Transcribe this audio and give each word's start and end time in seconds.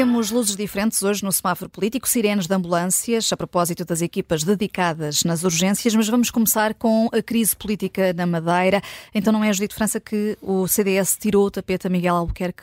Temos 0.00 0.30
luzes 0.30 0.56
diferentes 0.56 1.02
hoje 1.02 1.22
no 1.22 1.30
semáforo 1.30 1.68
político, 1.68 2.08
sirenes 2.08 2.46
de 2.46 2.54
ambulâncias, 2.54 3.30
a 3.30 3.36
propósito 3.36 3.84
das 3.84 4.00
equipas 4.00 4.42
dedicadas 4.42 5.24
nas 5.24 5.44
urgências, 5.44 5.94
mas 5.94 6.08
vamos 6.08 6.30
começar 6.30 6.72
com 6.72 7.10
a 7.12 7.20
crise 7.22 7.54
política 7.54 8.14
na 8.14 8.24
Madeira. 8.24 8.80
Então 9.14 9.30
não 9.30 9.44
é 9.44 9.50
a 9.50 9.52
Judito 9.52 9.74
França 9.74 10.00
que 10.00 10.38
o 10.40 10.66
CDS 10.66 11.18
tirou 11.20 11.44
o 11.44 11.50
tapete 11.50 11.86
a 11.86 11.90
Miguel 11.90 12.16
Albuquerque? 12.16 12.62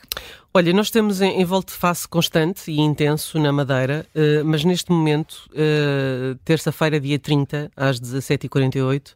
Olha, 0.54 0.74
nós 0.74 0.90
temos 0.90 1.22
em, 1.22 1.40
em 1.42 1.46
volta 1.46 1.72
de 1.72 1.78
face 1.78 2.08
constante 2.08 2.72
e 2.72 2.80
intenso 2.80 3.38
na 3.38 3.52
Madeira, 3.52 4.06
uh, 4.16 4.44
mas 4.44 4.64
neste 4.64 4.92
momento, 4.92 5.48
uh, 5.52 6.36
terça-feira, 6.44 7.00
dia 7.00 7.20
30, 7.20 7.72
às 7.76 8.00
17h48, 8.00 9.14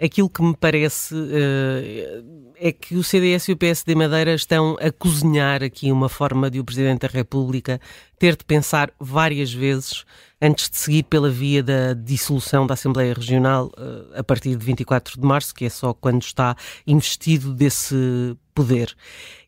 aquilo 0.00 0.30
que 0.30 0.42
me 0.42 0.54
parece 0.54 1.14
uh, 1.14 2.52
é 2.58 2.70
que 2.70 2.94
o 2.94 3.02
CDS 3.02 3.48
e 3.48 3.52
o 3.52 3.56
PSD 3.56 3.94
Madeira 3.94 4.34
estão 4.34 4.76
a 4.80 4.92
cozinhar 4.92 5.62
aqui 5.62 5.90
uma 5.90 6.08
forma 6.08 6.50
de 6.50 6.60
o 6.60 6.64
Presidente 6.64 7.00
da 7.00 7.08
República 7.08 7.80
ter 8.18 8.36
de 8.36 8.44
pensar 8.44 8.92
várias 9.00 9.52
vezes 9.52 10.04
antes 10.40 10.68
de 10.68 10.76
seguir 10.76 11.04
pela 11.04 11.30
via 11.30 11.62
da 11.62 11.94
dissolução 11.94 12.66
da 12.66 12.74
Assembleia 12.74 13.14
Regional 13.14 13.70
a 14.14 14.22
partir 14.22 14.56
de 14.56 14.64
24 14.64 15.20
de 15.20 15.26
março, 15.26 15.54
que 15.54 15.64
é 15.64 15.70
só 15.70 15.94
quando 15.94 16.22
está 16.22 16.54
investido 16.86 17.54
desse 17.54 18.36
poder. 18.56 18.96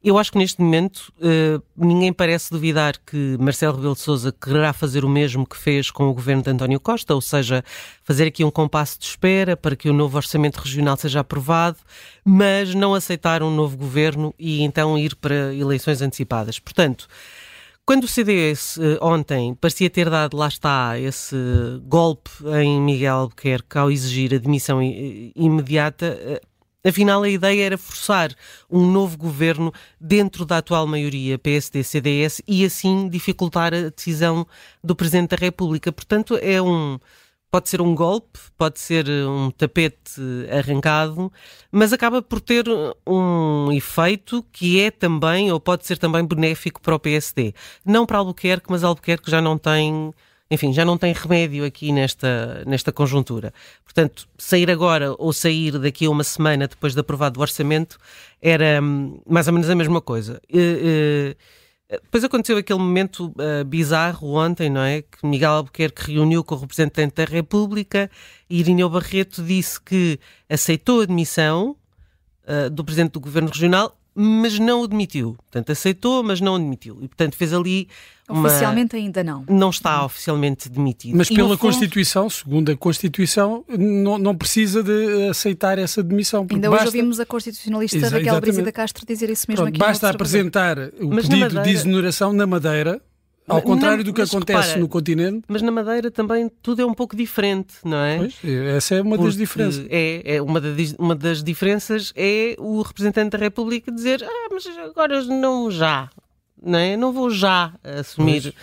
Eu 0.04 0.18
acho 0.18 0.30
que 0.30 0.38
neste 0.38 0.60
momento 0.60 1.10
uh, 1.18 1.62
ninguém 1.74 2.12
parece 2.12 2.50
duvidar 2.50 2.94
que 3.04 3.36
Marcelo 3.40 3.76
Rebelo 3.76 3.94
de 3.94 4.00
Sousa 4.00 4.30
quererá 4.30 4.72
fazer 4.74 5.02
o 5.02 5.08
mesmo 5.08 5.46
que 5.46 5.56
fez 5.56 5.90
com 5.90 6.08
o 6.08 6.14
governo 6.14 6.42
de 6.42 6.50
António 6.50 6.78
Costa, 6.78 7.14
ou 7.14 7.20
seja, 7.20 7.64
fazer 8.04 8.26
aqui 8.26 8.44
um 8.44 8.50
compasso 8.50 8.98
de 8.98 9.06
espera 9.06 9.56
para 9.56 9.74
que 9.74 9.88
o 9.88 9.94
novo 9.94 10.18
orçamento 10.18 10.58
regional 10.58 10.96
seja 10.98 11.20
aprovado, 11.20 11.78
mas 12.22 12.74
não 12.74 12.94
aceitar 12.94 13.42
um 13.42 13.50
novo 13.50 13.78
governo 13.78 14.34
e 14.38 14.62
então 14.62 14.96
ir 14.98 15.16
para 15.16 15.54
eleições 15.54 16.02
antecipadas. 16.02 16.58
Portanto, 16.58 17.08
quando 17.88 18.04
o 18.04 18.06
CDS 18.06 18.76
uh, 18.76 18.98
ontem 19.00 19.54
parecia 19.54 19.88
ter 19.88 20.10
dado, 20.10 20.36
lá 20.36 20.46
está, 20.46 20.98
esse 20.98 21.34
golpe 21.84 22.30
em 22.60 22.78
Miguel 22.78 23.16
Albuquerque 23.16 23.78
ao 23.78 23.90
exigir 23.90 24.34
a 24.34 24.36
demissão 24.36 24.82
imediata, 25.34 26.18
uh, 26.22 26.48
Afinal, 26.86 27.22
a 27.22 27.28
ideia 27.28 27.64
era 27.64 27.78
forçar 27.78 28.30
um 28.70 28.90
novo 28.92 29.16
governo 29.16 29.72
dentro 29.98 30.44
da 30.44 30.58
atual 30.58 30.86
maioria 30.86 31.38
PSD-CDS 31.38 32.42
e 32.46 32.62
assim 32.62 33.08
dificultar 33.08 33.72
a 33.72 33.88
decisão 33.88 34.46
do 34.84 34.94
Presidente 34.94 35.30
da 35.30 35.36
República. 35.36 35.90
Portanto, 35.90 36.38
é 36.40 36.60
um. 36.60 36.98
Pode 37.50 37.68
ser 37.70 37.80
um 37.80 37.94
golpe, 37.94 38.38
pode 38.58 38.78
ser 38.78 39.08
um 39.08 39.50
tapete 39.50 40.20
arrancado, 40.50 41.32
mas 41.72 41.94
acaba 41.94 42.20
por 42.20 42.40
ter 42.42 42.66
um 43.06 43.72
efeito 43.72 44.44
que 44.52 44.80
é 44.80 44.90
também, 44.90 45.50
ou 45.50 45.58
pode 45.58 45.86
ser 45.86 45.96
também 45.96 46.26
benéfico 46.26 46.80
para 46.80 46.94
o 46.94 46.98
PSD. 46.98 47.54
Não 47.84 48.04
para 48.04 48.18
Albuquerque, 48.18 48.66
mas 48.68 48.84
Albuquerque 48.84 49.30
já 49.30 49.40
não 49.40 49.56
tem 49.56 50.12
enfim, 50.50 50.72
já 50.72 50.84
não 50.84 50.96
tem 50.96 51.12
remédio 51.12 51.64
aqui 51.64 51.92
nesta, 51.92 52.64
nesta 52.66 52.90
conjuntura. 52.90 53.52
Portanto, 53.84 54.26
sair 54.38 54.70
agora 54.70 55.14
ou 55.18 55.32
sair 55.32 55.78
daqui 55.78 56.06
a 56.06 56.10
uma 56.10 56.24
semana 56.24 56.66
depois 56.66 56.94
de 56.94 57.00
aprovado 57.00 57.38
o 57.38 57.42
orçamento 57.42 57.98
era 58.40 58.80
hum, 58.82 59.20
mais 59.28 59.46
ou 59.46 59.52
menos 59.52 59.68
a 59.68 59.74
mesma 59.74 60.00
coisa. 60.00 60.40
E, 60.48 60.56
e, 60.58 61.36
depois 61.90 62.22
aconteceu 62.22 62.58
aquele 62.58 62.78
momento 62.78 63.32
uh, 63.36 63.64
bizarro 63.64 64.34
ontem, 64.34 64.68
não 64.68 64.82
é? 64.82 65.02
Que 65.02 65.26
Miguel 65.26 65.52
Albuquerque 65.52 66.12
reuniu 66.12 66.44
com 66.44 66.54
o 66.54 66.58
representante 66.58 67.14
da 67.14 67.24
República 67.24 68.10
e 68.48 68.60
Irineu 68.60 68.90
Barreto 68.90 69.42
disse 69.42 69.80
que 69.80 70.20
aceitou 70.48 71.00
a 71.00 71.04
admissão 71.04 71.74
uh, 72.44 72.68
do 72.68 72.84
presidente 72.84 73.12
do 73.12 73.20
governo 73.20 73.48
regional 73.48 73.97
mas 74.20 74.58
não 74.58 74.80
o 74.80 74.88
demitiu. 74.88 75.36
Portanto, 75.36 75.70
aceitou, 75.70 76.24
mas 76.24 76.40
não 76.40 76.54
o 76.54 76.58
demitiu. 76.58 76.98
E, 77.00 77.06
portanto, 77.06 77.36
fez 77.36 77.52
ali. 77.52 77.88
Uma... 78.28 78.48
Oficialmente 78.48 78.96
ainda 78.96 79.22
não. 79.22 79.44
Não 79.48 79.70
está 79.70 80.04
oficialmente 80.04 80.68
demitido. 80.68 81.16
Mas 81.16 81.30
e 81.30 81.34
pela 81.34 81.50
fundo... 81.50 81.58
Constituição, 81.58 82.28
segundo 82.28 82.72
a 82.72 82.76
Constituição, 82.76 83.64
não, 83.68 84.18
não 84.18 84.36
precisa 84.36 84.82
de 84.82 85.28
aceitar 85.30 85.78
essa 85.78 86.02
demissão. 86.02 86.46
Ainda 86.50 86.68
basta... 86.68 86.88
hoje 86.88 86.98
ouvimos 86.98 87.20
a 87.20 87.24
constitucionalista 87.24 87.96
Exa 87.96 88.08
Raquel 88.10 88.40
Brisa 88.40 88.62
da 88.62 88.72
Castro 88.72 89.06
dizer 89.06 89.30
isso 89.30 89.46
mesmo 89.48 89.62
Pronto, 89.62 89.76
aqui. 89.76 89.78
Basta 89.78 90.10
apresentar 90.10 90.78
o 91.00 91.08
mas 91.08 91.26
pedido 91.26 91.54
Madeira... 91.54 91.62
de 91.62 91.70
exoneração 91.70 92.32
na 92.32 92.46
Madeira 92.46 93.00
ao 93.48 93.62
contrário 93.62 94.04
do 94.04 94.12
que 94.12 94.22
acontece 94.22 94.58
repara, 94.60 94.80
no 94.80 94.88
continente. 94.88 95.42
Mas 95.48 95.62
na 95.62 95.70
Madeira 95.70 96.10
também 96.10 96.50
tudo 96.62 96.82
é 96.82 96.86
um 96.86 96.94
pouco 96.94 97.16
diferente, 97.16 97.74
não 97.84 97.98
é? 97.98 98.18
Pois, 98.18 98.36
essa 98.76 98.94
é 98.96 99.02
uma 99.02 99.16
Porque 99.16 99.24
das 99.24 99.36
diferenças. 99.36 99.86
É, 99.88 100.36
é 100.36 100.42
uma, 100.42 100.60
das, 100.60 100.94
uma 100.98 101.14
das 101.14 101.42
diferenças 101.42 102.12
é 102.14 102.54
o 102.58 102.82
representante 102.82 103.30
da 103.30 103.38
República 103.38 103.90
dizer 103.90 104.22
ah, 104.22 104.48
mas 104.52 104.66
agora 104.78 105.22
não 105.24 105.70
já, 105.70 106.10
não 106.62 106.78
é? 106.78 106.96
Não 106.96 107.12
vou 107.12 107.30
já 107.30 107.72
assumir. 107.82 108.54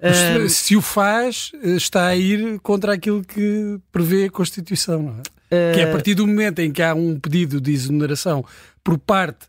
Uh, 0.00 0.48
se 0.48 0.76
o 0.76 0.80
faz, 0.80 1.50
está 1.62 2.06
a 2.06 2.16
ir 2.16 2.60
contra 2.60 2.92
aquilo 2.92 3.24
que 3.24 3.80
prevê 3.90 4.26
a 4.26 4.30
Constituição, 4.30 5.02
não 5.02 5.12
é? 5.12 5.22
Uh, 5.48 5.74
que 5.74 5.80
é 5.80 5.84
a 5.88 5.90
partir 5.90 6.14
do 6.14 6.26
momento 6.26 6.60
em 6.60 6.70
que 6.70 6.82
há 6.82 6.94
um 6.94 7.18
pedido 7.18 7.60
de 7.60 7.72
exoneração 7.72 8.44
por 8.84 8.96
parte 8.98 9.46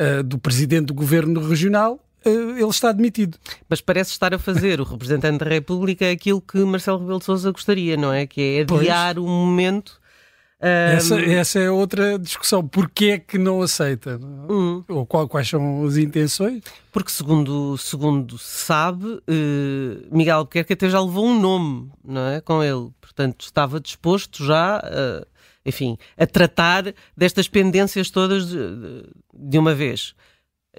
uh, 0.00 0.22
do 0.22 0.38
presidente 0.38 0.86
do 0.86 0.94
governo 0.94 1.46
regional, 1.46 2.00
eh, 2.00 2.11
ele 2.24 2.68
está 2.68 2.92
demitido. 2.92 3.38
Mas 3.68 3.80
parece 3.80 4.10
estar 4.10 4.34
a 4.34 4.38
fazer 4.38 4.80
o 4.80 4.84
representante 4.84 5.44
da 5.44 5.50
República 5.50 6.10
aquilo 6.10 6.40
que 6.40 6.58
Marcelo 6.58 6.98
Rebelo 6.98 7.18
de 7.18 7.24
Sousa 7.24 7.50
gostaria, 7.50 7.96
não 7.96 8.12
é? 8.12 8.26
Que 8.26 8.58
é 8.58 8.60
adiar 8.62 9.18
o 9.18 9.24
um 9.24 9.28
momento. 9.28 10.00
Um... 10.62 10.66
Essa, 10.66 11.20
essa, 11.20 11.58
é 11.58 11.70
outra 11.70 12.18
discussão. 12.18 12.66
Porquê 12.66 13.04
é 13.06 13.18
que 13.18 13.36
não 13.36 13.60
aceita? 13.62 14.20
Hum. 14.48 14.84
Ou 14.88 15.04
qual, 15.04 15.28
quais 15.28 15.48
são 15.48 15.84
as 15.84 15.96
intenções? 15.96 16.62
Porque, 16.92 17.10
segundo, 17.10 17.76
segundo 17.76 18.38
se 18.38 18.64
sabe, 18.64 19.06
uh, 19.06 19.22
Miguel 20.10 20.38
Albuquerque 20.38 20.74
até 20.74 20.88
já 20.88 21.00
levou 21.00 21.26
um 21.26 21.40
nome 21.40 21.90
não 22.04 22.28
é, 22.28 22.40
com 22.40 22.62
ele. 22.62 22.90
Portanto, 23.00 23.40
estava 23.40 23.80
disposto 23.80 24.44
já, 24.44 24.78
uh, 24.78 25.26
enfim, 25.66 25.98
a 26.16 26.26
tratar 26.26 26.94
destas 27.16 27.48
pendências 27.48 28.08
todas 28.10 28.48
de, 28.48 29.04
de 29.34 29.58
uma 29.58 29.74
vez 29.74 30.14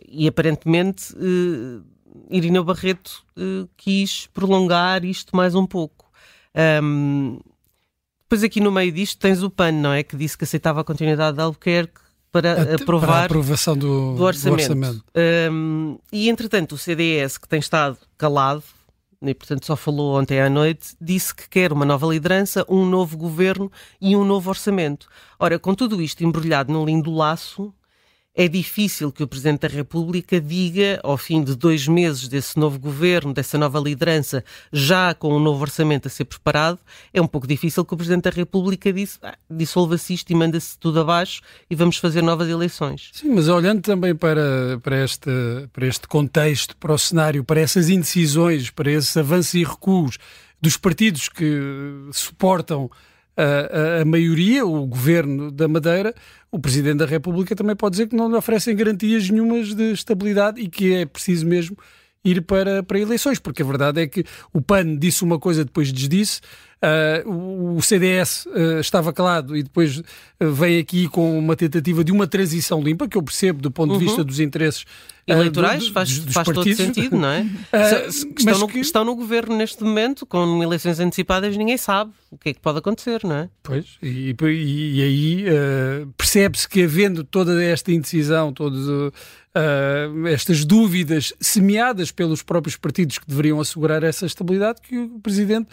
e 0.07 0.27
aparentemente 0.27 1.13
uh, 1.13 1.83
Irineu 2.29 2.63
Barreto 2.63 3.23
uh, 3.37 3.67
quis 3.77 4.27
prolongar 4.27 5.03
isto 5.03 5.35
mais 5.35 5.55
um 5.55 5.65
pouco. 5.65 6.11
Um, 6.83 7.39
depois 8.23 8.43
aqui 8.43 8.59
no 8.59 8.71
meio 8.71 8.91
disto 8.91 9.19
tens 9.19 9.43
o 9.43 9.49
PAN, 9.49 9.73
não 9.73 9.93
é? 9.93 10.03
Que 10.03 10.15
disse 10.15 10.37
que 10.37 10.43
aceitava 10.43 10.81
a 10.81 10.83
continuidade 10.83 11.37
de 11.37 11.43
Albuquerque 11.43 12.01
para 12.31 12.75
aprovar 12.75 13.07
para 13.07 13.15
a 13.15 13.25
aprovação 13.25 13.77
do, 13.77 14.15
do 14.15 14.23
orçamento. 14.23 14.73
Do 14.73 14.79
orçamento. 14.79 15.05
Um, 15.51 15.99
e 16.11 16.29
entretanto 16.29 16.73
o 16.73 16.77
CDS, 16.77 17.37
que 17.37 17.47
tem 17.47 17.59
estado 17.59 17.97
calado, 18.17 18.63
e 19.21 19.33
portanto 19.35 19.65
só 19.65 19.75
falou 19.75 20.19
ontem 20.19 20.41
à 20.41 20.49
noite, 20.49 20.95
disse 20.99 21.33
que 21.33 21.47
quer 21.47 21.71
uma 21.71 21.85
nova 21.85 22.07
liderança, 22.07 22.65
um 22.67 22.85
novo 22.85 23.15
governo 23.17 23.71
e 24.01 24.15
um 24.15 24.25
novo 24.25 24.49
orçamento. 24.49 25.07
Ora, 25.39 25.59
com 25.59 25.75
tudo 25.75 26.01
isto 26.01 26.23
embrulhado 26.23 26.73
num 26.73 26.83
lindo 26.83 27.13
laço, 27.13 27.71
é 28.35 28.47
difícil 28.47 29.11
que 29.11 29.21
o 29.21 29.27
Presidente 29.27 29.61
da 29.61 29.67
República 29.67 30.41
diga, 30.41 30.99
ao 31.03 31.17
fim 31.17 31.43
de 31.43 31.55
dois 31.55 31.87
meses 31.87 32.27
desse 32.27 32.57
novo 32.57 32.79
governo, 32.79 33.31
dessa 33.33 33.57
nova 33.57 33.79
liderança, 33.79 34.43
já 34.71 35.13
com 35.13 35.35
um 35.35 35.39
novo 35.39 35.61
orçamento 35.61 36.07
a 36.07 36.09
ser 36.09 36.25
preparado, 36.25 36.79
é 37.13 37.21
um 37.21 37.27
pouco 37.27 37.45
difícil 37.45 37.85
que 37.85 37.93
o 37.93 37.97
Presidente 37.97 38.23
da 38.23 38.31
República 38.31 38.91
disse, 38.91 39.19
ah, 39.21 39.37
dissolva-se 39.49 40.15
isto 40.15 40.31
e 40.31 40.35
manda-se 40.35 40.77
tudo 40.79 40.99
abaixo 40.99 41.41
e 41.69 41.75
vamos 41.75 41.97
fazer 41.97 42.23
novas 42.23 42.49
eleições. 42.49 43.11
Sim, 43.13 43.29
mas 43.35 43.47
olhando 43.47 43.81
também 43.81 44.15
para, 44.15 44.79
para, 44.81 45.03
este, 45.03 45.29
para 45.71 45.85
este 45.85 46.07
contexto, 46.07 46.75
para 46.77 46.93
o 46.93 46.97
cenário, 46.97 47.43
para 47.43 47.61
essas 47.61 47.87
indecisões, 47.87 48.71
para 48.71 48.91
esses 48.91 49.15
avanços 49.15 49.53
e 49.53 49.63
recuos 49.63 50.17
dos 50.59 50.75
partidos 50.75 51.29
que 51.29 51.59
suportam 52.11 52.89
a, 53.37 53.43
a, 53.43 54.01
a 54.01 54.05
maioria, 54.05 54.65
o 54.65 54.85
governo 54.85 55.51
da 55.51 55.67
Madeira, 55.67 56.15
o 56.53 56.59
Presidente 56.59 56.97
da 56.97 57.07
República 57.07 57.55
também 57.55 57.75
pode 57.75 57.93
dizer 57.93 58.07
que 58.07 58.15
não 58.15 58.29
lhe 58.29 58.35
oferecem 58.35 58.75
garantias 58.75 59.27
nenhumas 59.27 59.73
de 59.73 59.91
estabilidade 59.91 60.61
e 60.61 60.69
que 60.69 60.93
é 60.93 61.03
preciso 61.03 61.47
mesmo 61.47 61.75
ir 62.23 62.41
para, 62.41 62.81
para 62.83 62.99
eleições, 62.99 63.39
porque 63.39 63.61
a 63.61 63.65
verdade 63.65 64.01
é 64.01 64.07
que 64.07 64.23
o 64.53 64.61
PAN 64.61 64.97
disse 64.97 65.23
uma 65.23 65.37
coisa, 65.37 65.65
depois 65.65 65.91
desdisse, 65.91 66.39
uh, 67.25 67.75
o 67.75 67.81
CDS 67.81 68.45
uh, 68.45 68.77
ah, 68.77 68.79
estava 68.79 69.11
calado 69.11 69.55
e 69.55 69.63
depois 69.63 69.99
uh, 69.99 70.03
vem 70.51 70.79
aqui 70.79 71.07
com 71.07 71.37
uma 71.37 71.55
tentativa 71.55 72.03
de 72.03 72.11
uma 72.11 72.27
transição 72.27 72.81
limpa, 72.81 73.07
que 73.07 73.17
eu 73.17 73.23
percebo 73.23 73.61
do 73.61 73.71
ponto 73.71 73.93
de 73.93 73.99
vista 73.99 74.21
uhum. 74.21 74.27
dos 74.27 74.39
interesses 74.39 74.85
eleitorais, 75.25 75.87
do, 75.87 75.93
faz, 75.93 76.19
dos 76.19 76.33
faz 76.33 76.47
todo 76.47 76.75
sentido, 76.75 77.17
não 77.17 77.29
é? 77.29 77.45
Uh, 77.73 78.07
estão, 78.07 78.59
no, 78.59 78.67
que... 78.67 78.79
estão 78.79 79.05
no 79.05 79.15
governo 79.15 79.55
neste 79.55 79.83
momento, 79.83 80.25
com 80.25 80.61
eleições 80.61 80.99
antecipadas, 80.99 81.57
ninguém 81.57 81.77
sabe 81.77 82.11
o 82.29 82.37
que 82.37 82.49
é 82.49 82.53
que 82.53 82.59
pode 82.59 82.77
acontecer, 82.79 83.21
não 83.23 83.35
é? 83.35 83.49
Pois, 83.63 83.97
e, 84.01 84.35
e, 84.39 84.95
e 84.95 85.01
aí 85.01 85.45
uh, 85.47 86.07
percebe-se 86.17 86.67
que 86.69 86.83
havendo 86.83 87.23
toda 87.23 87.63
esta 87.63 87.91
indecisão, 87.91 88.53
todas 88.53 88.87
uh, 89.55 90.27
estas 90.27 90.65
dúvidas 90.65 91.33
semeadas 91.39 92.11
pelos 92.11 92.41
próprios 92.41 92.75
partidos 92.75 93.17
que 93.17 93.27
deveriam 93.27 93.59
assegurar 93.59 94.03
essa 94.03 94.25
estabilidade, 94.25 94.81
que 94.81 94.97
o 94.97 95.19
Presidente 95.19 95.69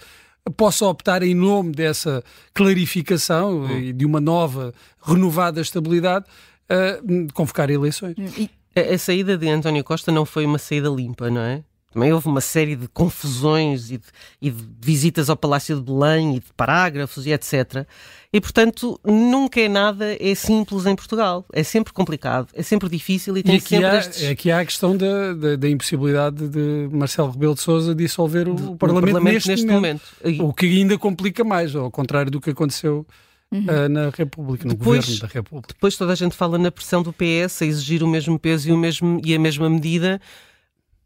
possa 0.56 0.86
optar 0.86 1.22
em 1.22 1.34
nome 1.34 1.72
dessa 1.72 2.22
clarificação 2.54 3.62
hum. 3.62 3.78
e 3.78 3.92
de 3.92 4.04
uma 4.04 4.20
nova, 4.20 4.72
renovada 5.02 5.60
estabilidade, 5.60 6.26
uh, 6.70 7.32
convocar 7.32 7.70
eleições. 7.70 8.16
E 8.18 8.50
a, 8.74 8.94
a, 8.94 8.98
saída 8.98 9.36
de 9.36 9.48
António 9.48 9.84
Costa 9.84 10.10
não 10.10 10.24
foi 10.24 10.46
uma 10.46 10.58
saída 10.58 10.88
limpa, 10.88 11.30
não 11.30 11.40
é? 11.40 11.62
Também 11.92 12.12
houve 12.12 12.28
uma 12.28 12.40
série 12.40 12.76
de 12.76 12.86
confusões 12.88 13.90
e 13.90 13.98
de, 13.98 14.04
e 14.40 14.50
de, 14.50 14.64
visitas 14.80 15.28
ao 15.28 15.36
Palácio 15.36 15.76
de 15.76 15.82
Belém 15.82 16.36
e 16.36 16.40
de 16.40 16.52
parágrafos 16.56 17.26
e 17.26 17.32
etc. 17.32 17.84
E, 18.32 18.40
portanto, 18.40 18.98
nunca 19.04 19.60
é 19.60 19.68
nada 19.68 20.16
é 20.20 20.34
simples 20.36 20.86
em 20.86 20.94
Portugal. 20.94 21.44
É 21.52 21.64
sempre 21.64 21.92
complicado, 21.92 22.48
é 22.54 22.62
sempre 22.62 22.88
difícil 22.88 23.36
e 23.36 23.42
tem 23.42 23.56
e 23.56 23.60
sempre 23.60 23.84
há, 23.84 23.96
estes... 23.96 24.30
Aqui 24.30 24.50
há 24.52 24.60
a 24.60 24.64
questão 24.64 24.96
da, 24.96 25.32
da, 25.34 25.56
da, 25.56 25.68
impossibilidade 25.68 26.48
de 26.48 26.88
Marcelo 26.92 27.32
Rebelo 27.32 27.54
de 27.54 27.60
Sousa 27.60 27.92
dissolver 27.92 28.48
o, 28.48 28.52
o 28.52 28.76
Parlamento, 28.76 29.12
Parlamento, 29.12 29.34
neste, 29.34 29.48
neste 29.48 29.66
momento. 29.66 30.02
momento. 30.22 30.44
O 30.44 30.54
que 30.54 30.66
ainda 30.66 30.96
complica 30.96 31.42
mais, 31.42 31.74
ao 31.74 31.90
contrário 31.90 32.30
do 32.30 32.40
que 32.40 32.50
aconteceu 32.50 33.04
Uhum. 33.52 33.64
Uh, 33.64 33.88
na 33.88 34.10
República, 34.10 34.64
no 34.64 34.74
depois, 34.74 35.00
governo 35.00 35.20
da 35.22 35.26
República. 35.26 35.74
Depois 35.74 35.96
toda 35.96 36.12
a 36.12 36.14
gente 36.14 36.36
fala 36.36 36.56
na 36.56 36.70
pressão 36.70 37.02
do 37.02 37.12
PS 37.12 37.62
a 37.62 37.66
exigir 37.66 38.00
o 38.00 38.06
mesmo 38.06 38.38
peso 38.38 38.68
e, 38.68 38.72
o 38.72 38.76
mesmo, 38.76 39.20
e 39.24 39.34
a 39.34 39.40
mesma 39.40 39.68
medida, 39.68 40.20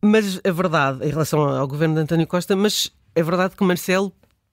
mas 0.05 0.41
a 0.45 0.51
verdade, 0.53 1.05
em 1.05 1.11
relação 1.11 1.41
ao 1.41 1.67
governo 1.67 1.95
de 1.95 2.03
António 2.03 2.27
Costa, 2.27 2.55
mas 2.55 2.93
é 3.15 3.23
verdade 3.23 3.57
que 3.57 3.65
Marcelo 3.65 4.13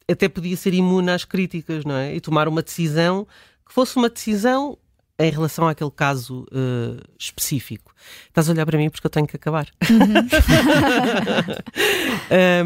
até 0.10 0.30
podia 0.30 0.56
ser 0.56 0.74
imune 0.74 1.12
às 1.12 1.26
críticas, 1.26 1.84
não 1.84 1.96
é? 1.96 2.16
E 2.16 2.22
tomar 2.22 2.48
uma 2.48 2.62
decisão 2.62 3.28
que 3.66 3.74
fosse 3.74 3.98
uma 3.98 4.10
decisão 4.10 4.78
em 5.22 5.30
relação 5.30 5.68
àquele 5.68 5.92
caso 5.92 6.46
uh, 6.52 7.02
específico. 7.18 7.94
Estás 8.28 8.50
a 8.50 8.54
olhar 8.54 8.66
para 8.66 8.78
mim 8.78 8.90
porque 8.90 9.06
eu 9.06 9.12
tenho 9.12 9.28
que 9.28 9.36
acabar. 9.36 9.68
Uhum. 9.90 10.28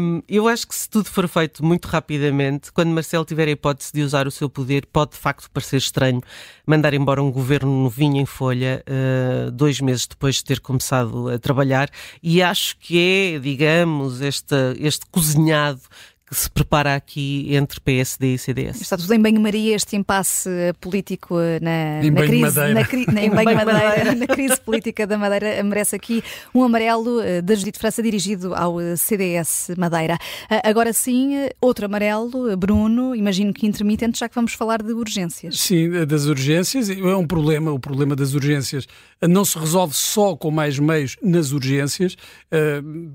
um, 0.00 0.22
eu 0.28 0.48
acho 0.48 0.66
que 0.66 0.74
se 0.74 0.88
tudo 0.88 1.08
for 1.10 1.28
feito 1.28 1.64
muito 1.64 1.86
rapidamente, 1.86 2.72
quando 2.72 2.88
Marcelo 2.88 3.24
tiver 3.24 3.48
a 3.48 3.50
hipótese 3.50 3.92
de 3.92 4.02
usar 4.02 4.26
o 4.26 4.30
seu 4.30 4.48
poder, 4.48 4.86
pode 4.86 5.12
de 5.12 5.18
facto 5.18 5.50
parecer 5.50 5.76
estranho 5.76 6.22
mandar 6.66 6.94
embora 6.94 7.22
um 7.22 7.30
governo 7.30 7.70
novinho 7.82 8.16
em 8.16 8.26
folha, 8.26 8.82
uh, 8.88 9.50
dois 9.50 9.80
meses 9.80 10.06
depois 10.06 10.36
de 10.36 10.44
ter 10.44 10.60
começado 10.60 11.28
a 11.28 11.38
trabalhar, 11.38 11.90
e 12.22 12.42
acho 12.42 12.78
que 12.78 13.34
é, 13.34 13.38
digamos, 13.38 14.20
este, 14.20 14.54
este 14.78 15.04
cozinhado 15.06 15.82
que 16.28 16.34
se 16.34 16.50
prepara 16.50 16.96
aqui 16.96 17.54
entre 17.54 17.80
PSD 17.80 18.34
e 18.34 18.38
CDS. 18.38 18.80
Está 18.80 18.96
tudo 18.96 19.14
em 19.14 19.20
banho-maria 19.20 19.76
este 19.76 19.94
impasse 19.94 20.50
político 20.80 21.36
na, 21.62 22.04
em 22.04 22.10
na 22.10 22.22
crise. 22.22 22.74
Na, 22.74 22.84
cri, 22.84 23.06
na, 23.06 23.22
em 23.22 23.30
banho 23.30 23.54
madeira, 23.54 24.12
na 24.12 24.26
crise 24.26 24.60
política 24.60 25.06
da 25.06 25.16
Madeira, 25.16 25.62
merece 25.62 25.94
aqui 25.94 26.24
um 26.52 26.64
amarelo 26.64 27.20
eh, 27.20 27.40
da 27.40 27.54
Judite 27.54 27.78
França 27.78 28.02
dirigido 28.02 28.54
ao 28.56 28.80
eh, 28.80 28.96
CDS 28.96 29.70
Madeira. 29.78 30.18
Eh, 30.50 30.68
agora 30.68 30.92
sim, 30.92 31.48
outro 31.60 31.86
amarelo, 31.86 32.56
Bruno, 32.56 33.14
imagino 33.14 33.52
que 33.54 33.64
intermitente, 33.64 34.18
já 34.18 34.28
que 34.28 34.34
vamos 34.34 34.52
falar 34.52 34.82
de 34.82 34.92
urgências. 34.92 35.60
Sim, 35.60 35.90
das 36.06 36.24
urgências, 36.24 36.90
é 36.90 37.16
um 37.16 37.26
problema, 37.26 37.70
o 37.70 37.78
problema 37.78 38.16
das 38.16 38.34
urgências 38.34 38.84
não 39.22 39.44
se 39.44 39.56
resolve 39.56 39.94
só 39.94 40.34
com 40.34 40.50
mais 40.50 40.76
meios 40.78 41.16
nas 41.22 41.52
urgências, 41.52 42.16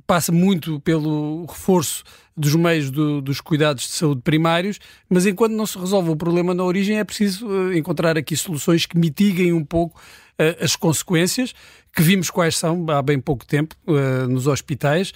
passa 0.07 0.31
muito 0.31 0.79
pelo 0.79 1.45
reforço 1.45 2.03
dos 2.35 2.55
meios 2.55 2.89
do, 2.89 3.00
dos 3.21 3.41
cuidados 3.41 3.83
de 3.83 3.91
saúde 3.91 4.21
primários, 4.21 4.79
mas 5.09 5.25
enquanto 5.25 5.53
não 5.53 5.65
se 5.65 5.77
resolve 5.77 6.09
o 6.09 6.15
problema 6.15 6.53
na 6.53 6.63
origem, 6.63 6.99
é 6.99 7.03
preciso 7.03 7.47
uh, 7.47 7.73
encontrar 7.73 8.17
aqui 8.17 8.35
soluções 8.35 8.85
que 8.85 8.97
mitiguem 8.97 9.53
um 9.53 9.63
pouco 9.63 9.99
uh, 9.99 10.63
as 10.63 10.75
consequências, 10.75 11.53
que 11.93 12.01
vimos 12.01 12.29
quais 12.29 12.57
são 12.57 12.85
há 12.89 13.01
bem 13.01 13.19
pouco 13.19 13.45
tempo 13.45 13.75
uh, 13.87 14.27
nos 14.27 14.47
hospitais, 14.47 15.11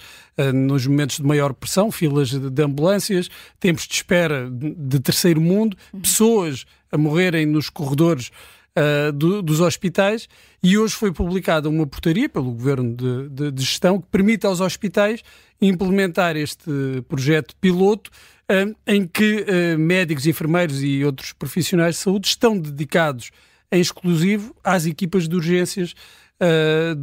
nos 0.52 0.86
momentos 0.86 1.16
de 1.16 1.22
maior 1.22 1.54
pressão, 1.54 1.90
filas 1.90 2.28
de, 2.28 2.50
de 2.50 2.62
ambulâncias, 2.62 3.30
tempos 3.58 3.86
de 3.86 3.94
espera 3.94 4.50
de, 4.50 4.74
de 4.74 5.00
terceiro 5.00 5.40
mundo, 5.40 5.74
pessoas 6.02 6.66
a 6.92 6.98
morrerem 6.98 7.46
nos 7.46 7.70
corredores 7.70 8.30
uh, 8.76 9.12
do, 9.12 9.42
dos 9.42 9.60
hospitais 9.60 10.28
e 10.62 10.76
hoje 10.76 10.94
foi 10.94 11.12
publicada 11.12 11.68
uma 11.68 11.86
portaria 11.86 12.28
pelo 12.28 12.52
Governo 12.52 12.94
de, 12.94 13.28
de, 13.30 13.50
de, 13.50 13.62
Gestão 13.62 14.00
que 14.00 14.06
permite 14.08 14.46
aos 14.46 14.60
hospitais 14.60 15.22
implementar 15.60 16.36
este 16.36 16.70
projeto 17.08 17.56
piloto 17.56 18.10
uh, 18.50 18.76
em 18.86 19.06
que 19.06 19.44
uh, 19.48 19.78
médicos, 19.78 20.26
enfermeiros 20.26 20.82
e 20.82 21.04
outros 21.04 21.32
profissionais 21.32 21.96
de 21.96 22.02
saúde 22.02 22.28
estão 22.28 22.58
dedicados 22.58 23.30
em 23.72 23.80
exclusivo 23.80 24.54
às 24.62 24.86
equipas 24.86 25.26
de 25.28 25.34
urgências 25.34 25.94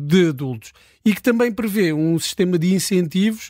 de 0.08 0.28
adultos. 0.28 0.72
E 1.04 1.14
que 1.14 1.22
também 1.22 1.52
prevê 1.52 1.92
um 1.92 2.18
sistema 2.20 2.58
de 2.58 2.72
incentivos 2.72 3.50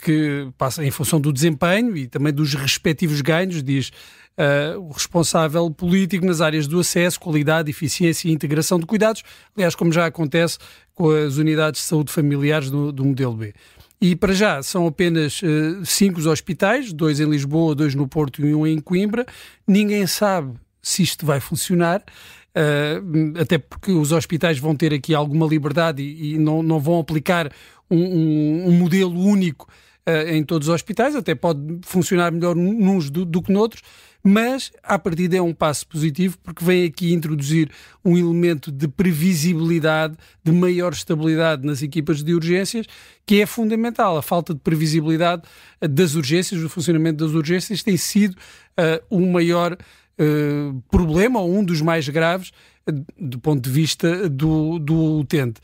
que 0.00 0.48
passa 0.58 0.84
em 0.84 0.90
função 0.90 1.20
do 1.20 1.32
desempenho 1.32 1.96
e 1.96 2.08
também 2.08 2.32
dos 2.32 2.52
respectivos 2.54 3.20
ganhos, 3.20 3.62
diz 3.62 3.92
uh, 4.38 4.80
o 4.80 4.92
responsável 4.92 5.68
político 5.70 6.24
nas 6.24 6.40
áreas 6.40 6.66
do 6.66 6.78
acesso, 6.78 7.18
qualidade, 7.18 7.70
eficiência 7.70 8.28
e 8.28 8.32
integração 8.32 8.78
de 8.78 8.86
cuidados, 8.86 9.22
aliás, 9.56 9.74
como 9.74 9.92
já 9.92 10.06
acontece 10.06 10.58
com 10.94 11.10
as 11.10 11.36
unidades 11.36 11.80
de 11.82 11.86
saúde 11.86 12.12
familiares 12.12 12.70
do, 12.70 12.92
do 12.92 13.04
modelo 13.04 13.34
B. 13.34 13.52
E 14.00 14.14
para 14.14 14.32
já 14.32 14.62
são 14.62 14.86
apenas 14.86 15.42
uh, 15.42 15.84
cinco 15.84 16.20
os 16.20 16.26
hospitais, 16.26 16.92
dois 16.92 17.18
em 17.18 17.28
Lisboa, 17.28 17.74
dois 17.74 17.94
no 17.94 18.06
Porto 18.06 18.46
e 18.46 18.54
um 18.54 18.64
em 18.66 18.78
Coimbra. 18.78 19.26
Ninguém 19.66 20.06
sabe 20.06 20.54
se 20.80 21.02
isto 21.02 21.26
vai 21.26 21.40
funcionar. 21.40 22.02
Uh, 22.56 23.38
até 23.40 23.58
porque 23.58 23.92
os 23.92 24.10
hospitais 24.10 24.58
vão 24.58 24.74
ter 24.74 24.92
aqui 24.94 25.14
alguma 25.14 25.46
liberdade 25.46 26.02
e, 26.02 26.34
e 26.34 26.38
não, 26.38 26.62
não 26.62 26.80
vão 26.80 26.98
aplicar 26.98 27.52
um, 27.90 27.98
um, 27.98 28.68
um 28.68 28.72
modelo 28.72 29.20
único 29.20 29.68
uh, 30.08 30.28
em 30.28 30.42
todos 30.42 30.68
os 30.68 30.74
hospitais, 30.74 31.14
até 31.14 31.34
pode 31.34 31.60
funcionar 31.82 32.32
melhor 32.32 32.56
nos 32.56 33.10
do, 33.10 33.26
do 33.26 33.42
que 33.42 33.52
noutros, 33.52 33.82
mas 34.22 34.72
a 34.82 34.98
partir 34.98 35.32
é 35.34 35.40
um 35.40 35.54
passo 35.54 35.86
positivo 35.86 36.38
porque 36.42 36.64
vem 36.64 36.84
aqui 36.84 37.12
introduzir 37.12 37.70
um 38.04 38.16
elemento 38.16 38.72
de 38.72 38.88
previsibilidade, 38.88 40.16
de 40.42 40.52
maior 40.52 40.92
estabilidade 40.92 41.64
nas 41.64 41.82
equipas 41.82 42.22
de 42.22 42.34
urgências, 42.34 42.86
que 43.24 43.40
é 43.40 43.46
fundamental. 43.46 44.16
A 44.16 44.22
falta 44.22 44.52
de 44.52 44.60
previsibilidade 44.60 45.42
das 45.80 46.14
urgências, 46.14 46.60
do 46.60 46.68
funcionamento 46.68 47.24
das 47.24 47.34
urgências, 47.34 47.82
tem 47.82 47.96
sido 47.96 48.32
uh, 48.32 49.04
o 49.08 49.20
maior 49.20 49.74
uh, 49.74 50.82
problema, 50.90 51.40
ou 51.40 51.54
um 51.54 51.64
dos 51.64 51.80
mais 51.80 52.08
graves, 52.08 52.50
uh, 52.88 53.04
do 53.16 53.38
ponto 53.38 53.62
de 53.62 53.70
vista 53.70 54.28
do, 54.28 54.78
do 54.78 55.20
utente. 55.20 55.60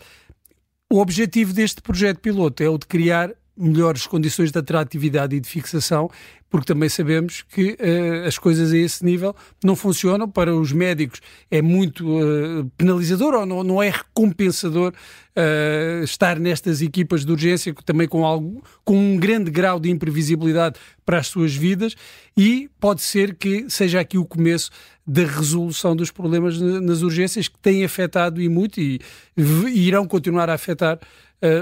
O 0.91 1.01
objetivo 1.01 1.53
deste 1.53 1.83
projeto 1.83 2.21
piloto 2.21 2.63
é 2.63 2.69
o 2.69 2.79
de 2.79 2.87
criar 2.87 3.33
melhores 3.57 4.07
condições 4.07 4.51
de 4.51 4.59
atratividade 4.59 5.37
e 5.37 5.41
de 5.41 5.49
fixação, 5.49 6.11
porque 6.55 6.73
também 6.73 6.89
sabemos 6.89 7.43
que 7.43 7.73
uh, 7.73 8.29
as 8.29 8.39
coisas 8.39 8.73
a 8.73 8.79
esse 8.79 9.05
nível 9.05 9.35
não 9.65 9.75
funcionam. 9.75 10.29
Para 10.29 10.55
os 10.55 10.71
médicos 10.71 11.21
é 11.51 11.61
muito 11.61 12.07
uh, 12.07 12.71
penalizador 12.77 13.35
ou 13.35 13.45
não, 13.45 13.65
não 13.65 13.83
é 13.83 13.91
recompensador 13.91 14.93
uh, 14.93 16.05
estar 16.05 16.39
nestas 16.39 16.81
equipas 16.81 17.25
de 17.25 17.33
urgência, 17.33 17.75
também 17.85 18.07
com, 18.07 18.25
algo, 18.25 18.63
com 18.85 18.97
um 18.97 19.17
grande 19.17 19.51
grau 19.51 19.81
de 19.81 19.91
imprevisibilidade 19.91 20.79
para 21.05 21.19
as 21.19 21.27
suas 21.27 21.55
vidas, 21.55 21.97
e 22.37 22.71
pode 22.79 23.03
ser 23.03 23.35
que 23.35 23.69
seja 23.69 23.99
aqui 23.99 24.17
o 24.17 24.25
começo 24.25 24.71
da 25.05 25.25
resolução 25.25 25.97
dos 25.97 26.13
problemas 26.13 26.61
nas 26.61 27.03
urgências 27.03 27.49
que 27.49 27.59
têm 27.59 27.85
afetado 27.85 28.41
e 28.41 28.49
muito 28.49 28.81
e, 28.81 29.01
e 29.37 29.89
irão 29.89 30.07
continuar 30.07 30.49
a 30.49 30.55
afetar 30.55 30.99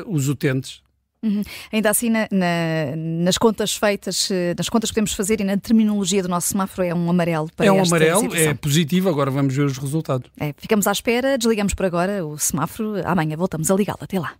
os 0.06 0.28
utentes 0.28 0.81
Uhum. 1.23 1.43
Ainda 1.73 1.88
assim, 1.91 2.11
na, 2.11 2.26
na, 2.31 2.97
nas 2.97 3.38
contas 3.38 3.76
feitas, 3.76 4.29
eh, 4.31 4.55
nas 4.59 4.69
contas 4.69 4.91
que 4.91 4.95
podemos 4.95 5.12
fazer 5.12 5.41
e 5.41 5.45
na 5.45 5.57
terminologia 5.57 6.21
do 6.23 6.29
nosso 6.29 6.49
semáforo, 6.49 6.87
é 6.87 6.93
um 6.93 7.09
amarelo 7.09 7.49
para 7.57 7.67
É 7.67 7.71
um 7.73 7.81
amarelo, 7.81 8.23
situação. 8.23 8.50
é 8.50 8.55
positivo, 8.55 9.09
agora 9.09 9.31
vamos 9.31 9.55
ver 9.55 9.64
os 9.64 9.79
resultados. 9.79 10.29
É, 10.38 10.52
ficamos 10.59 10.87
à 10.87 10.93
espera, 10.93 11.38
desligamos 11.38 11.75
por 11.75 11.87
agora 11.87 12.26
o 12.26 12.37
semáforo, 12.38 12.95
amanhã 13.05 13.37
voltamos 13.37 13.71
a 13.71 13.75
ligá-lo. 13.75 14.00
Até 14.02 14.19
lá. 14.19 14.33